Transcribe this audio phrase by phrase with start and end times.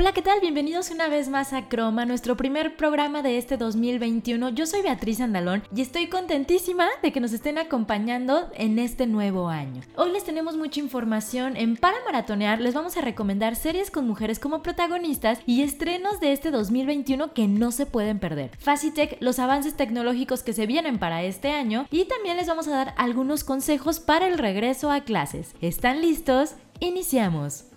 [0.00, 0.40] Hola, ¿qué tal?
[0.40, 4.48] Bienvenidos una vez más a Croma, nuestro primer programa de este 2021.
[4.48, 9.50] Yo soy Beatriz Andalón y estoy contentísima de que nos estén acompañando en este nuevo
[9.50, 9.82] año.
[9.96, 12.62] Hoy les tenemos mucha información en Para Maratonear.
[12.62, 17.46] Les vamos a recomendar series con mujeres como protagonistas y estrenos de este 2021 que
[17.46, 18.52] no se pueden perder.
[18.58, 22.70] Facitech, los avances tecnológicos que se vienen para este año y también les vamos a
[22.70, 25.54] dar algunos consejos para el regreso a clases.
[25.60, 26.54] ¿Están listos?
[26.78, 27.69] Iniciamos.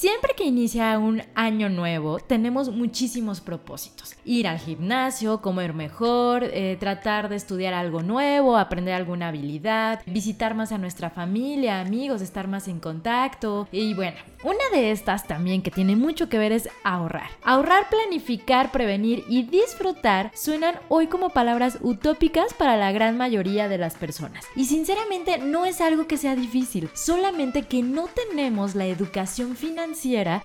[0.00, 4.16] Siempre que inicia un año nuevo, tenemos muchísimos propósitos.
[4.24, 10.54] Ir al gimnasio, comer mejor, eh, tratar de estudiar algo nuevo, aprender alguna habilidad, visitar
[10.54, 13.68] más a nuestra familia, amigos, estar más en contacto.
[13.72, 17.28] Y bueno, una de estas también que tiene mucho que ver es ahorrar.
[17.42, 23.76] Ahorrar, planificar, prevenir y disfrutar suenan hoy como palabras utópicas para la gran mayoría de
[23.76, 24.46] las personas.
[24.56, 29.89] Y sinceramente no es algo que sea difícil, solamente que no tenemos la educación financiera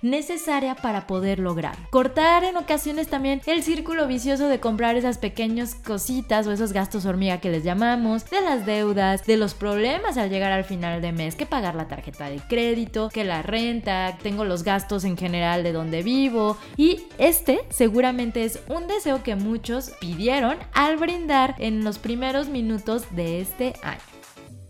[0.02, 1.76] necesaria para poder lograr.
[1.90, 7.06] Cortar en ocasiones también el círculo vicioso de comprar esas pequeñas cositas o esos gastos
[7.06, 11.12] hormiga que les llamamos, de las deudas, de los problemas al llegar al final de
[11.12, 15.62] mes, que pagar la tarjeta de crédito, que la renta, tengo los gastos en general
[15.62, 21.84] de donde vivo y este seguramente es un deseo que muchos pidieron al brindar en
[21.84, 24.15] los primeros minutos de este año.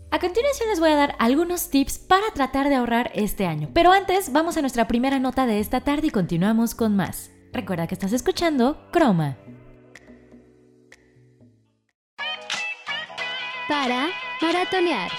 [0.09, 3.91] A continuación les voy a dar algunos tips para tratar de ahorrar este año, pero
[3.91, 7.29] antes vamos a nuestra primera nota de esta tarde y continuamos con más.
[7.51, 9.37] Recuerda que estás escuchando Croma.
[13.67, 14.07] Para
[14.41, 15.11] maratonear.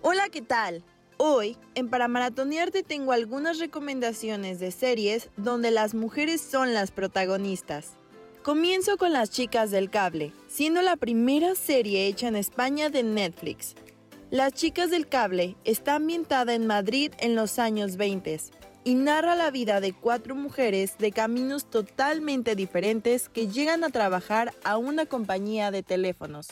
[0.00, 0.82] Hola, ¿qué tal?
[1.18, 6.90] Hoy, en Para Maratonear te tengo algunas recomendaciones de series donde las mujeres son las
[6.90, 7.98] protagonistas.
[8.44, 13.74] Comienzo con Las Chicas del Cable, siendo la primera serie hecha en España de Netflix.
[14.30, 18.38] Las Chicas del Cable está ambientada en Madrid en los años 20
[18.84, 24.52] y narra la vida de cuatro mujeres de caminos totalmente diferentes que llegan a trabajar
[24.62, 26.48] a una compañía de teléfonos.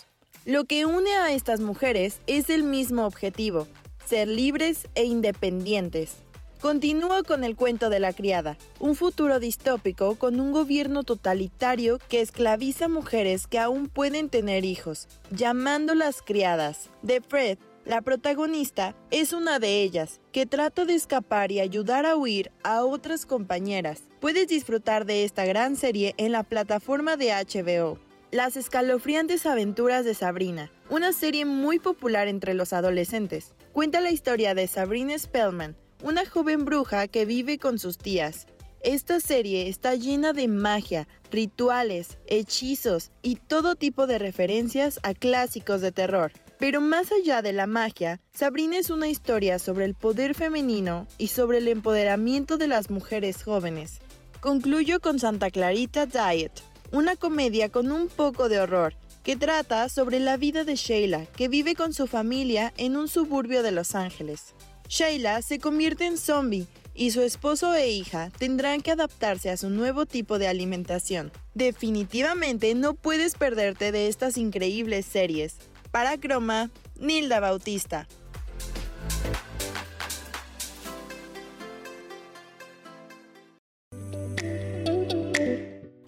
[0.46, 3.68] Lo que une a estas mujeres es el mismo objetivo,
[4.06, 6.14] ser libres e independientes.
[6.62, 12.20] Continúo con el cuento de la criada, un futuro distópico con un gobierno totalitario que
[12.20, 16.88] esclaviza mujeres que aún pueden tener hijos, llamándolas criadas.
[17.02, 22.14] De Fred, la protagonista, es una de ellas, que trata de escapar y ayudar a
[22.14, 24.04] huir a otras compañeras.
[24.20, 27.98] Puedes disfrutar de esta gran serie en la plataforma de HBO.
[28.30, 33.52] Las escalofriantes aventuras de Sabrina, una serie muy popular entre los adolescentes.
[33.72, 38.46] Cuenta la historia de Sabrina Spellman, una joven bruja que vive con sus tías.
[38.82, 45.80] Esta serie está llena de magia, rituales, hechizos y todo tipo de referencias a clásicos
[45.80, 46.32] de terror.
[46.58, 51.28] Pero más allá de la magia, Sabrina es una historia sobre el poder femenino y
[51.28, 54.00] sobre el empoderamiento de las mujeres jóvenes.
[54.40, 56.52] Concluyo con Santa Clarita Diet,
[56.90, 61.46] una comedia con un poco de horror, que trata sobre la vida de Sheila, que
[61.46, 64.54] vive con su familia en un suburbio de Los Ángeles.
[64.92, 69.70] Sheila se convierte en zombie y su esposo e hija tendrán que adaptarse a su
[69.70, 71.32] nuevo tipo de alimentación.
[71.54, 75.56] Definitivamente no puedes perderte de estas increíbles series.
[75.90, 76.68] Para Croma,
[77.00, 78.06] Nilda Bautista.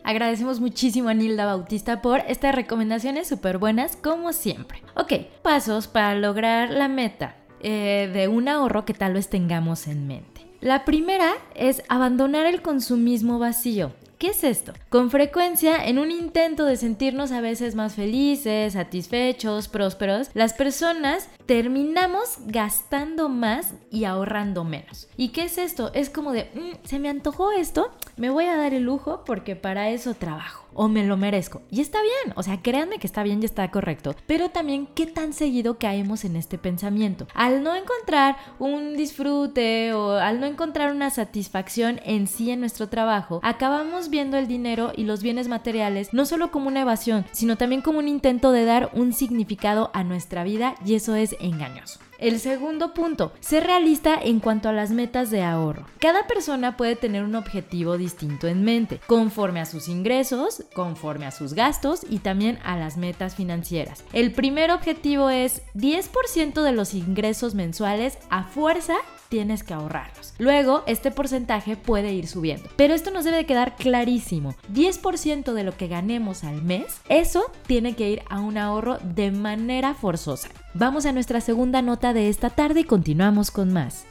[0.04, 4.82] Agradecemos muchísimo a Nilda Bautista por estas recomendaciones súper buenas como siempre.
[4.94, 7.36] Ok, pasos para lograr la meta
[7.66, 10.46] eh, de un ahorro que tal vez tengamos en mente.
[10.60, 13.92] La primera es abandonar el consumismo vacío.
[14.18, 14.74] ¿Qué es esto?
[14.90, 21.30] Con frecuencia, en un intento de sentirnos a veces más felices, satisfechos, prósperos, las personas
[21.46, 25.08] terminamos gastando más y ahorrando menos.
[25.16, 25.90] ¿Y qué es esto?
[25.94, 29.56] Es como de, mm, se me antojó esto, me voy a dar el lujo porque
[29.56, 31.62] para eso trabajo o me lo merezco.
[31.70, 35.06] Y está bien, o sea, créanme que está bien y está correcto, pero también qué
[35.06, 37.26] tan seguido caemos en este pensamiento.
[37.34, 42.88] Al no encontrar un disfrute o al no encontrar una satisfacción en sí en nuestro
[42.88, 47.56] trabajo, acabamos viendo el dinero y los bienes materiales no solo como una evasión, sino
[47.56, 52.00] también como un intento de dar un significado a nuestra vida y eso es engañoso.
[52.24, 55.84] El segundo punto, ser realista en cuanto a las metas de ahorro.
[55.98, 61.32] Cada persona puede tener un objetivo distinto en mente, conforme a sus ingresos, conforme a
[61.32, 64.04] sus gastos y también a las metas financieras.
[64.14, 68.96] El primer objetivo es 10% de los ingresos mensuales a fuerza
[69.34, 70.32] tienes que ahorrarlos.
[70.38, 72.68] Luego, este porcentaje puede ir subiendo.
[72.76, 74.54] Pero esto nos debe de quedar clarísimo.
[74.72, 79.32] 10% de lo que ganemos al mes, eso tiene que ir a un ahorro de
[79.32, 80.50] manera forzosa.
[80.72, 84.06] Vamos a nuestra segunda nota de esta tarde y continuamos con más.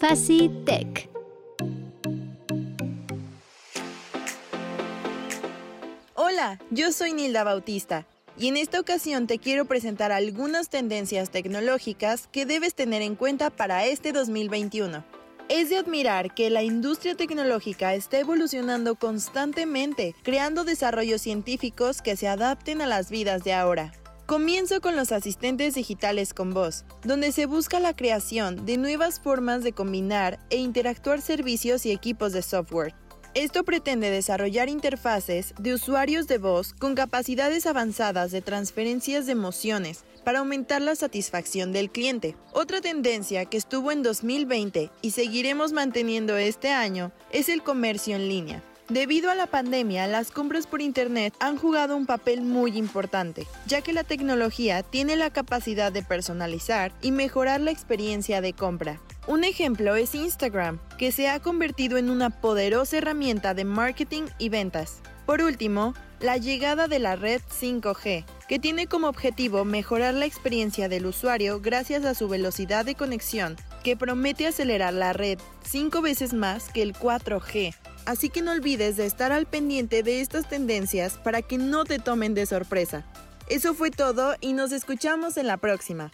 [0.00, 1.08] Facitech.
[6.16, 8.08] Hola, yo soy Nilda Bautista
[8.42, 13.50] y en esta ocasión te quiero presentar algunas tendencias tecnológicas que debes tener en cuenta
[13.50, 15.04] para este 2021.
[15.48, 22.26] Es de admirar que la industria tecnológica está evolucionando constantemente, creando desarrollos científicos que se
[22.26, 23.92] adapten a las vidas de ahora.
[24.26, 29.62] Comienzo con los asistentes digitales con voz, donde se busca la creación de nuevas formas
[29.62, 32.92] de combinar e interactuar servicios y equipos de software.
[33.34, 40.04] Esto pretende desarrollar interfaces de usuarios de voz con capacidades avanzadas de transferencias de emociones
[40.22, 42.36] para aumentar la satisfacción del cliente.
[42.52, 48.28] Otra tendencia que estuvo en 2020 y seguiremos manteniendo este año es el comercio en
[48.28, 48.62] línea.
[48.90, 53.80] Debido a la pandemia, las compras por Internet han jugado un papel muy importante, ya
[53.80, 59.00] que la tecnología tiene la capacidad de personalizar y mejorar la experiencia de compra.
[59.28, 64.48] Un ejemplo es Instagram, que se ha convertido en una poderosa herramienta de marketing y
[64.48, 65.00] ventas.
[65.26, 70.88] Por último, la llegada de la red 5G, que tiene como objetivo mejorar la experiencia
[70.88, 76.34] del usuario gracias a su velocidad de conexión, que promete acelerar la red 5 veces
[76.34, 77.76] más que el 4G.
[78.06, 82.00] Así que no olvides de estar al pendiente de estas tendencias para que no te
[82.00, 83.06] tomen de sorpresa.
[83.48, 86.10] Eso fue todo y nos escuchamos en la próxima.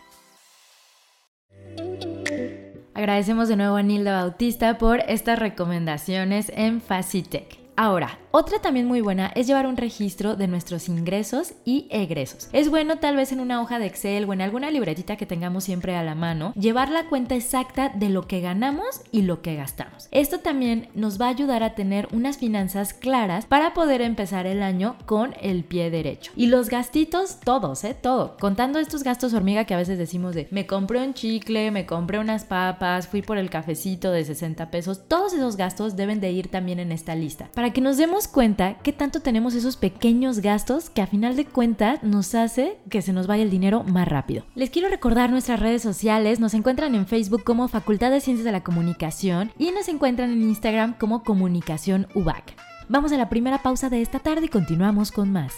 [2.99, 7.68] Agradecemos de nuevo a Nilda Bautista por estas recomendaciones en Facitech.
[7.81, 12.49] Ahora, otra también muy buena es llevar un registro de nuestros ingresos y egresos.
[12.53, 15.63] Es bueno tal vez en una hoja de Excel o en alguna libretita que tengamos
[15.63, 19.55] siempre a la mano, llevar la cuenta exacta de lo que ganamos y lo que
[19.55, 20.09] gastamos.
[20.11, 24.61] Esto también nos va a ayudar a tener unas finanzas claras para poder empezar el
[24.61, 26.33] año con el pie derecho.
[26.35, 27.95] Y los gastitos, todos, ¿eh?
[27.95, 28.37] Todo.
[28.41, 32.19] Contando estos gastos hormiga que a veces decimos de me compré un chicle, me compré
[32.19, 36.49] unas papas, fui por el cafecito de 60 pesos, todos esos gastos deben de ir
[36.49, 41.03] también en esta lista que nos demos cuenta qué tanto tenemos esos pequeños gastos que
[41.03, 44.45] a final de cuentas nos hace que se nos vaya el dinero más rápido.
[44.55, 48.53] Les quiero recordar nuestras redes sociales, nos encuentran en Facebook como Facultad de Ciencias de
[48.53, 52.55] la Comunicación y nos encuentran en Instagram como Comunicación UBAC.
[52.89, 55.55] Vamos a la primera pausa de esta tarde y continuamos con más.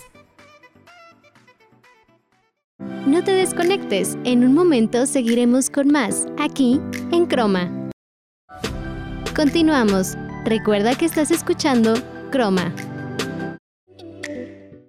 [3.06, 6.80] No te desconectes, en un momento seguiremos con más, aquí
[7.12, 7.70] en Croma.
[9.34, 10.16] Continuamos.
[10.44, 11.94] Recuerda que estás escuchando
[12.30, 12.74] Croma.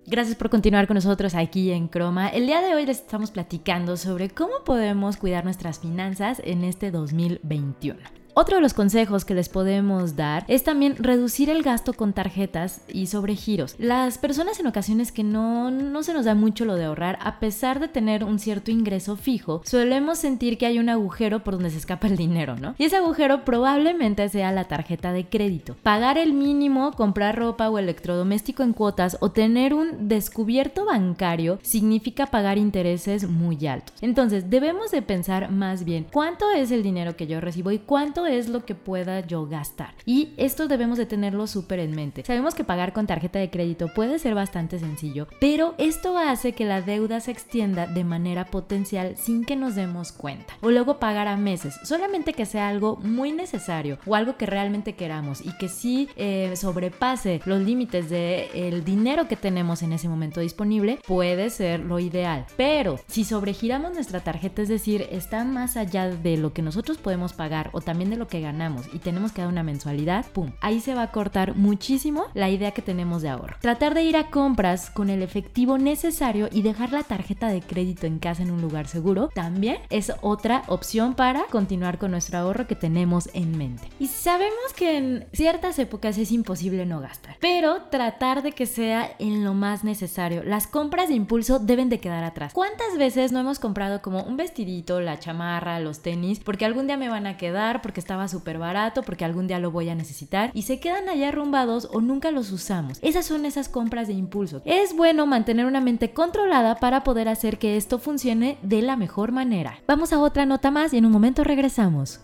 [0.06, 2.30] Gracias por continuar con nosotros aquí en Croma.
[2.30, 6.90] El día de hoy les estamos platicando sobre cómo podemos cuidar nuestras finanzas en este
[6.92, 8.21] 2021.
[8.34, 12.82] Otro de los consejos que les podemos dar es también reducir el gasto con tarjetas
[12.88, 13.76] y sobre giros.
[13.78, 17.40] Las personas en ocasiones que no, no se nos da mucho lo de ahorrar, a
[17.40, 21.72] pesar de tener un cierto ingreso fijo, solemos sentir que hay un agujero por donde
[21.72, 22.74] se escapa el dinero, ¿no?
[22.78, 25.76] Y ese agujero probablemente sea la tarjeta de crédito.
[25.84, 32.28] Pagar el mínimo, comprar ropa o electrodoméstico en cuotas o tener un descubierto bancario significa
[32.28, 33.96] pagar intereses muy altos.
[34.02, 38.21] Entonces debemos de pensar más bien cuánto es el dinero que yo recibo y cuánto
[38.28, 39.94] es lo que pueda yo gastar.
[40.06, 42.24] Y esto debemos de tenerlo súper en mente.
[42.26, 46.66] Sabemos que pagar con tarjeta de crédito puede ser bastante sencillo, pero esto hace que
[46.66, 50.54] la deuda se extienda de manera potencial sin que nos demos cuenta.
[50.62, 54.94] O luego pagar a meses, solamente que sea algo muy necesario o algo que realmente
[54.94, 60.10] queramos y que sí eh, sobrepase los límites del el dinero que tenemos en ese
[60.10, 62.46] momento disponible, puede ser lo ideal.
[62.58, 67.34] Pero si sobregiramos nuestra tarjeta, es decir, está más allá de lo que nosotros podemos
[67.34, 70.52] pagar o también de lo que ganamos y tenemos que dar una mensualidad, ¡pum!
[70.62, 73.58] Ahí se va a cortar muchísimo la idea que tenemos de ahorro.
[73.62, 78.06] Tratar de ir a compras con el efectivo necesario y dejar la tarjeta de crédito
[78.06, 82.68] en casa en un lugar seguro también es otra opción para continuar con nuestro ahorro
[82.68, 83.88] que tenemos en mente.
[84.00, 89.10] Y sabemos que en ciertas épocas es imposible no gastar, pero tratar de que sea
[89.20, 90.44] en lo más necesario.
[90.44, 92.54] Las compras de impulso deben de quedar atrás.
[92.54, 96.98] ¿Cuántas veces no hemos comprado como un vestidito, la chamarra, los tenis, porque algún día
[96.98, 100.52] me van a quedar, porque estaba súper barato, porque algún día lo voy a necesitar
[100.54, 103.00] y se quedan allá arrumbados o nunca los usamos.
[103.02, 104.62] Esas son esas compras de impulso.
[104.66, 109.32] Es bueno mantener una mente controlada para poder hacer que esto funcione de la mejor
[109.32, 109.80] manera.
[109.88, 112.20] Vamos a otra nota más y en un momento regresamos.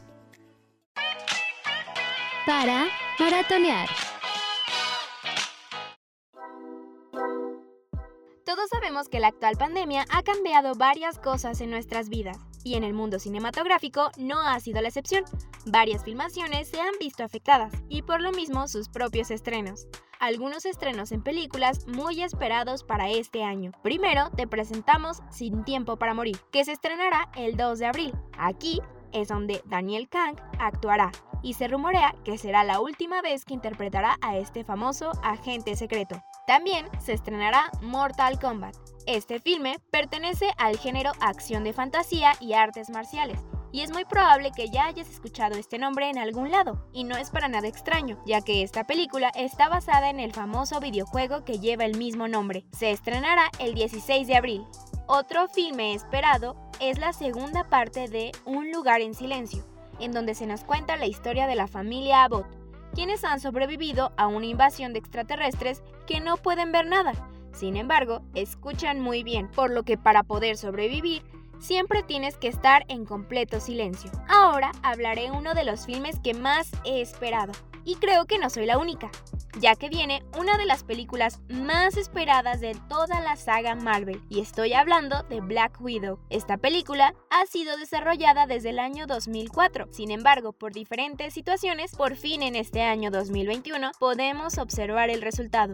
[2.46, 2.86] Para
[3.20, 3.88] maratonear.
[8.46, 12.84] Todos sabemos que la actual pandemia ha cambiado varias cosas en nuestras vidas y en
[12.84, 15.24] el mundo cinematográfico no ha sido la excepción.
[15.66, 19.88] Varias filmaciones se han visto afectadas y por lo mismo sus propios estrenos.
[20.20, 23.72] Algunos estrenos en películas muy esperados para este año.
[23.84, 28.14] Primero te presentamos Sin Tiempo para Morir, que se estrenará el 2 de abril.
[28.38, 28.82] Aquí
[29.14, 31.12] es donde Daniel Kang actuará
[31.44, 36.22] y se rumorea que será la última vez que interpretará a este famoso agente secreto.
[36.48, 38.76] También se estrenará Mortal Kombat.
[39.08, 43.40] Este filme pertenece al género acción de fantasía y artes marciales,
[43.72, 47.16] y es muy probable que ya hayas escuchado este nombre en algún lado, y no
[47.16, 51.60] es para nada extraño, ya que esta película está basada en el famoso videojuego que
[51.60, 52.66] lleva el mismo nombre.
[52.74, 54.66] Se estrenará el 16 de abril.
[55.06, 59.64] Otro filme esperado es la segunda parte de Un lugar en silencio,
[60.02, 62.48] en donde se nos cuenta la historia de la familia Abbott,
[62.94, 67.14] quienes han sobrevivido a una invasión de extraterrestres que no pueden ver nada.
[67.58, 71.24] Sin embargo, escuchan muy bien, por lo que para poder sobrevivir,
[71.60, 74.12] siempre tienes que estar en completo silencio.
[74.28, 78.68] Ahora hablaré uno de los filmes que más he esperado, y creo que no soy
[78.68, 79.10] la única,
[79.60, 84.42] ya que viene una de las películas más esperadas de toda la saga Marvel, y
[84.42, 86.20] estoy hablando de Black Widow.
[86.30, 92.18] Esta película ha sido desarrollada desde el año 2004, sin embargo, por diferentes situaciones, por
[92.18, 95.74] fin en este año 2021 podemos observar el resultado.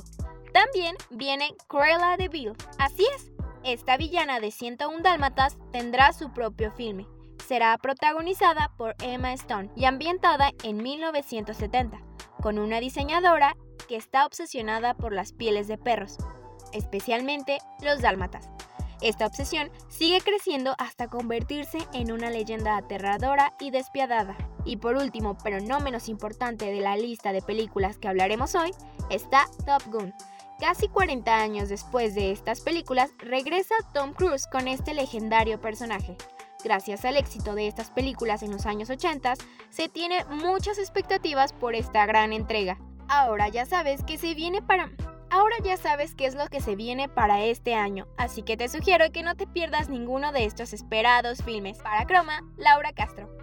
[0.53, 3.31] También viene Cruella de Vil, así es,
[3.63, 7.07] esta villana de 101 Dálmatas tendrá su propio filme
[7.47, 11.99] será protagonizada por Emma Stone y ambientada en 1970,
[12.41, 13.55] con una diseñadora
[13.87, 16.17] que está obsesionada por las pieles de perros,
[16.71, 18.49] especialmente los dálmatas.
[19.01, 24.37] Esta obsesión sigue creciendo hasta convertirse en una leyenda aterradora y despiadada.
[24.63, 28.71] Y por último, pero no menos importante de la lista de películas que hablaremos hoy,
[29.09, 30.13] está Top Gun.
[30.59, 36.15] Casi 40 años después de estas películas, regresa Tom Cruise con este legendario personaje,
[36.63, 39.33] Gracias al éxito de estas películas en los años 80,
[39.69, 42.77] se tiene muchas expectativas por esta gran entrega.
[43.09, 44.89] Ahora ya sabes que se viene para
[45.29, 48.69] Ahora ya sabes qué es lo que se viene para este año, así que te
[48.69, 51.79] sugiero que no te pierdas ninguno de estos esperados filmes.
[51.79, 53.42] Para Croma, Laura Castro.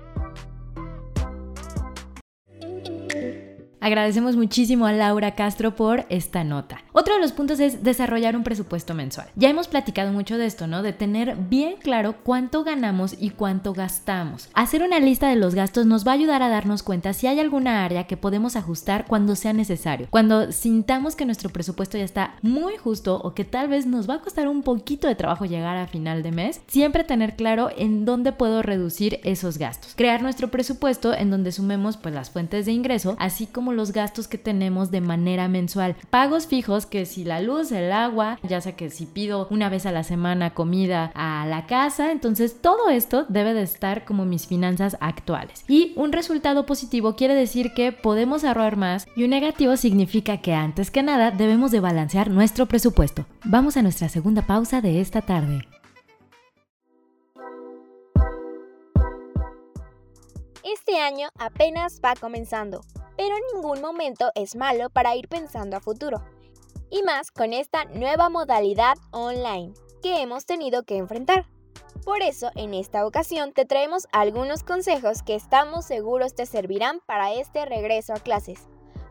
[3.83, 6.83] Agradecemos muchísimo a Laura Castro por esta nota.
[6.93, 9.29] Otro de los puntos es desarrollar un presupuesto mensual.
[9.37, 10.83] Ya hemos platicado mucho de esto, ¿no?
[10.83, 14.51] De tener bien claro cuánto ganamos y cuánto gastamos.
[14.53, 17.41] Hacer una lista de los gastos nos va a ayudar a darnos cuenta si hay
[17.41, 20.09] alguna área que podemos ajustar cuando sea necesario.
[20.11, 24.17] Cuando sintamos que nuestro presupuesto ya está muy justo o que tal vez nos va
[24.17, 28.05] a costar un poquito de trabajo llegar a final de mes, siempre tener claro en
[28.05, 29.95] dónde puedo reducir esos gastos.
[29.97, 34.29] Crear nuestro presupuesto en donde sumemos pues las fuentes de ingreso, así como los gastos
[34.29, 35.97] que tenemos de manera mensual.
[36.11, 39.87] Pagos fijos que si la luz, el agua, ya sea que si pido una vez
[39.87, 44.47] a la semana comida a la casa, entonces todo esto debe de estar como mis
[44.47, 45.65] finanzas actuales.
[45.69, 50.55] Y un resultado positivo quiere decir que podemos ahorrar más y un negativo significa que
[50.55, 53.27] antes que nada debemos de balancear nuestro presupuesto.
[53.45, 55.67] Vamos a nuestra segunda pausa de esta tarde.
[60.63, 62.83] Este año apenas va comenzando
[63.21, 66.25] pero en ningún momento es malo para ir pensando a futuro.
[66.89, 71.45] Y más con esta nueva modalidad online que hemos tenido que enfrentar.
[72.03, 77.35] Por eso, en esta ocasión te traemos algunos consejos que estamos seguros te servirán para
[77.35, 78.69] este regreso a clases.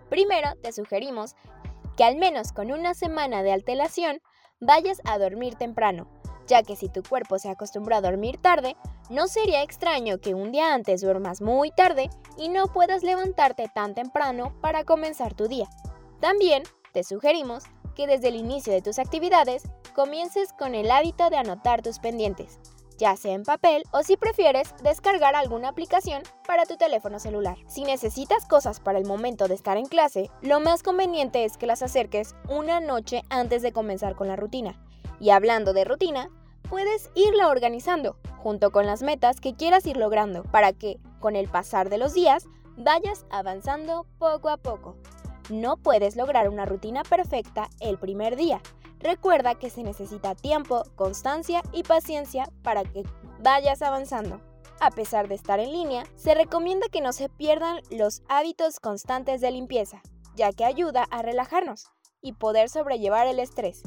[0.10, 1.36] Primero, te sugerimos
[1.96, 4.24] que al menos con una semana de alteración
[4.60, 6.10] vayas a dormir temprano,
[6.50, 8.76] ya que si tu cuerpo se acostumbra a dormir tarde,
[9.10, 13.94] no sería extraño que un día antes duermas muy tarde y no puedas levantarte tan
[13.94, 15.70] temprano para comenzar tu día.
[16.20, 17.64] También te sugerimos
[17.96, 19.64] que desde el inicio de tus actividades
[19.96, 22.60] comiences con el hábito de anotar tus pendientes,
[22.98, 27.58] ya sea en papel o si prefieres descargar alguna aplicación para tu teléfono celular.
[27.68, 31.68] Si necesitas cosas para el momento de estar en clase, lo más conveniente es que
[31.68, 34.84] las acerques una noche antes de comenzar con la rutina.
[35.20, 36.30] Y hablando de rutina,
[36.70, 41.50] puedes irla organizando junto con las metas que quieras ir logrando para que, con el
[41.50, 42.48] pasar de los días,
[42.78, 44.96] vayas avanzando poco a poco.
[45.50, 48.62] No puedes lograr una rutina perfecta el primer día.
[49.00, 53.04] Recuerda que se necesita tiempo, constancia y paciencia para que
[53.40, 54.40] vayas avanzando.
[54.80, 59.42] A pesar de estar en línea, se recomienda que no se pierdan los hábitos constantes
[59.42, 60.02] de limpieza,
[60.36, 61.88] ya que ayuda a relajarnos
[62.22, 63.84] y poder sobrellevar el estrés.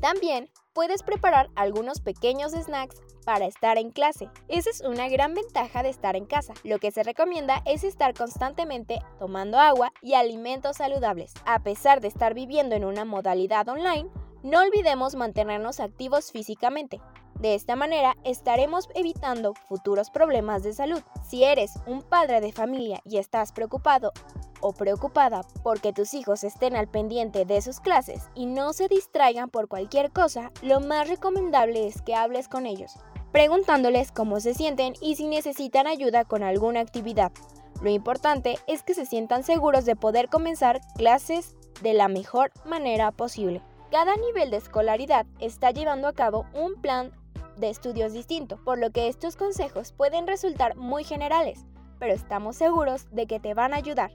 [0.00, 4.30] También puedes preparar algunos pequeños snacks para estar en clase.
[4.48, 6.54] Esa es una gran ventaja de estar en casa.
[6.64, 11.34] Lo que se recomienda es estar constantemente tomando agua y alimentos saludables.
[11.44, 14.08] A pesar de estar viviendo en una modalidad online,
[14.42, 17.00] no olvidemos mantenernos activos físicamente.
[17.38, 21.02] De esta manera estaremos evitando futuros problemas de salud.
[21.28, 24.12] Si eres un padre de familia y estás preocupado
[24.60, 29.50] o preocupada porque tus hijos estén al pendiente de sus clases y no se distraigan
[29.50, 32.92] por cualquier cosa, lo más recomendable es que hables con ellos,
[33.32, 37.32] preguntándoles cómo se sienten y si necesitan ayuda con alguna actividad.
[37.82, 43.10] Lo importante es que se sientan seguros de poder comenzar clases de la mejor manera
[43.10, 43.62] posible.
[43.90, 47.12] Cada nivel de escolaridad está llevando a cabo un plan
[47.56, 51.66] de estudios distinto, por lo que estos consejos pueden resultar muy generales,
[51.98, 54.12] pero estamos seguros de que te van a ayudar.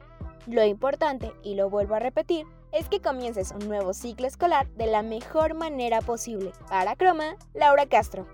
[0.48, 4.88] Lo importante, y lo vuelvo a repetir, es que comiences un nuevo ciclo escolar de
[4.88, 6.52] la mejor manera posible.
[6.70, 8.28] Para Croma, Laura Castro.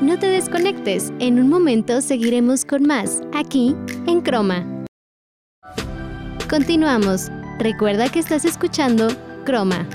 [0.00, 4.64] No te desconectes, en un momento seguiremos con más, aquí en Croma.
[6.48, 7.30] Continuamos.
[7.58, 9.08] Recuerda que estás escuchando
[9.44, 9.86] Croma.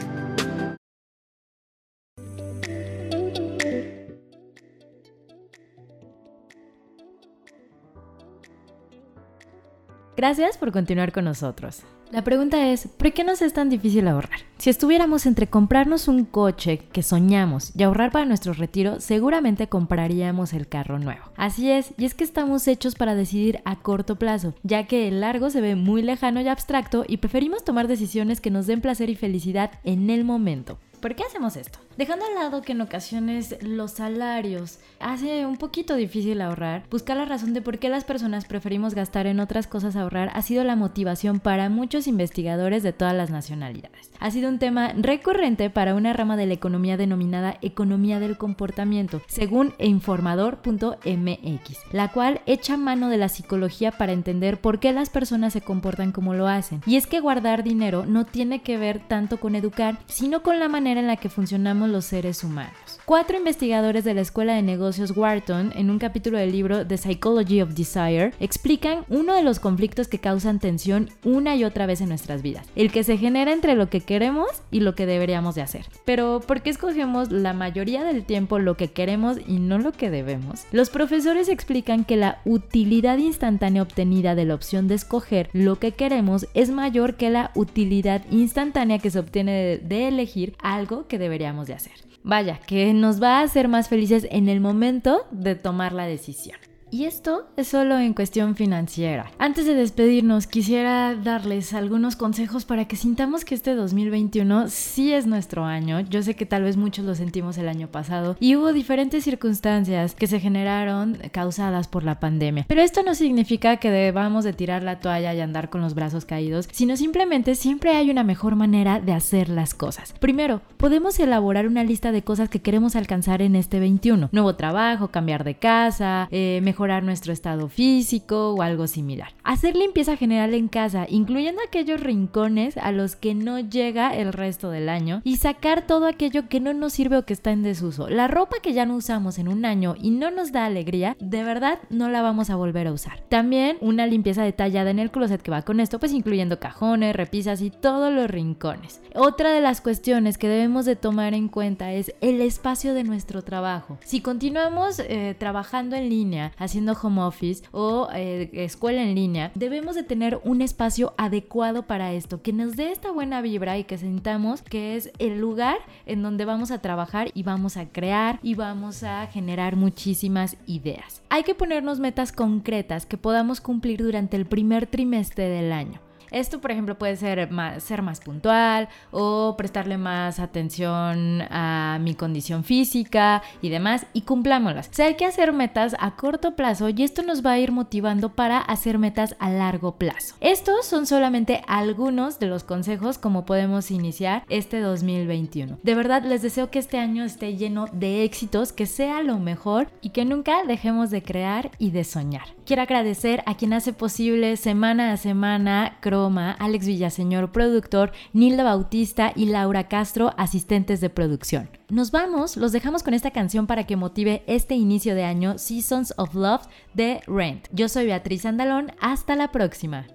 [10.23, 11.81] Gracias por continuar con nosotros.
[12.09, 14.39] La pregunta es, ¿por qué nos es tan difícil ahorrar?
[14.57, 20.53] Si estuviéramos entre comprarnos un coche que soñamos y ahorrar para nuestro retiro, seguramente compraríamos
[20.53, 21.25] el carro nuevo.
[21.35, 25.19] Así es, y es que estamos hechos para decidir a corto plazo, ya que el
[25.19, 29.09] largo se ve muy lejano y abstracto y preferimos tomar decisiones que nos den placer
[29.09, 30.79] y felicidad en el momento.
[31.01, 31.79] ¿Por qué hacemos esto?
[31.97, 37.25] Dejando al lado que en ocasiones los salarios hace un poquito difícil ahorrar, buscar la
[37.25, 40.63] razón de por qué las personas preferimos gastar en otras cosas a ahorrar ha sido
[40.63, 44.09] la motivación para muchos investigadores de todas las nacionalidades.
[44.19, 49.21] Ha sido un tema recurrente para una rama de la economía denominada economía del comportamiento,
[49.27, 55.53] según informador.mx, la cual echa mano de la psicología para entender por qué las personas
[55.53, 56.81] se comportan como lo hacen.
[56.87, 60.69] Y es que guardar dinero no tiene que ver tanto con educar, sino con la
[60.69, 62.73] manera en la que funcionamos los seres humanos.
[63.05, 67.61] Cuatro investigadores de la Escuela de Negocios Wharton, en un capítulo del libro The Psychology
[67.61, 72.09] of Desire, explican uno de los conflictos que causan tensión una y otra vez en
[72.09, 75.61] nuestras vidas, el que se genera entre lo que queremos y lo que deberíamos de
[75.61, 75.85] hacer.
[76.05, 80.09] Pero, ¿por qué escogemos la mayoría del tiempo lo que queremos y no lo que
[80.09, 80.63] debemos?
[80.71, 85.91] Los profesores explican que la utilidad instantánea obtenida de la opción de escoger lo que
[85.91, 91.67] queremos es mayor que la utilidad instantánea que se obtiene de, elegir algo que deberíamos
[91.67, 91.93] de hacer.
[92.23, 96.57] Vaya, que nos va a hacer más felices en el momento de tomar la decisión.
[96.93, 99.31] Y esto es solo en cuestión financiera.
[99.39, 105.25] Antes de despedirnos, quisiera darles algunos consejos para que sintamos que este 2021 sí es
[105.25, 106.01] nuestro año.
[106.01, 110.13] Yo sé que tal vez muchos lo sentimos el año pasado y hubo diferentes circunstancias
[110.13, 112.65] que se generaron causadas por la pandemia.
[112.67, 116.25] Pero esto no significa que debamos de tirar la toalla y andar con los brazos
[116.25, 120.13] caídos, sino simplemente siempre hay una mejor manera de hacer las cosas.
[120.19, 124.29] Primero, podemos elaborar una lista de cosas que queremos alcanzar en este 21.
[124.31, 129.29] Nuevo trabajo, cambiar de casa, eh, mejor nuestro estado físico o algo similar.
[129.43, 134.69] Hacer limpieza general en casa, incluyendo aquellos rincones a los que no llega el resto
[134.69, 138.09] del año y sacar todo aquello que no nos sirve o que está en desuso.
[138.09, 141.43] La ropa que ya no usamos en un año y no nos da alegría, de
[141.43, 143.21] verdad no la vamos a volver a usar.
[143.29, 147.61] También una limpieza detallada en el closet que va con esto, pues incluyendo cajones, repisas
[147.61, 149.01] y todos los rincones.
[149.15, 153.41] Otra de las cuestiones que debemos de tomar en cuenta es el espacio de nuestro
[153.41, 153.97] trabajo.
[154.03, 159.95] Si continuamos eh, trabajando en línea, haciendo home office o eh, escuela en línea, debemos
[159.95, 163.99] de tener un espacio adecuado para esto, que nos dé esta buena vibra y que
[163.99, 168.55] sintamos que es el lugar en donde vamos a trabajar y vamos a crear y
[168.55, 171.21] vamos a generar muchísimas ideas.
[171.29, 175.99] Hay que ponernos metas concretas que podamos cumplir durante el primer trimestre del año.
[176.33, 182.63] Esto, por ejemplo, puede ser ser más puntual o prestarle más atención a mi condición
[182.63, 184.89] física y demás y cumplámoslas.
[184.97, 188.29] O hay que hacer metas a corto plazo y esto nos va a ir motivando
[188.29, 190.35] para hacer metas a largo plazo.
[190.39, 195.77] Estos son solamente algunos de los consejos como podemos iniciar este 2021.
[195.83, 199.89] De verdad, les deseo que este año esté lleno de éxitos, que sea lo mejor
[200.01, 202.47] y que nunca dejemos de crear y de soñar.
[202.65, 206.22] Quiero agradecer a quien hace posible semana a semana Cro
[206.59, 211.69] Alex Villaseñor, productor, Nilda Bautista y Laura Castro, asistentes de producción.
[211.89, 216.13] Nos vamos, los dejamos con esta canción para que motive este inicio de año Seasons
[216.17, 217.67] of Love de Rent.
[217.71, 220.07] Yo soy Beatriz Andalón, hasta la próxima.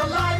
[0.00, 0.39] the life